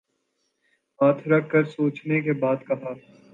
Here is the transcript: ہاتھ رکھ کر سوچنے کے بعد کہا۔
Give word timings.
ہاتھ 0.99 1.27
رکھ 1.27 1.49
کر 1.49 1.63
سوچنے 1.65 2.21
کے 2.21 2.33
بعد 2.33 2.67
کہا۔ 2.67 2.93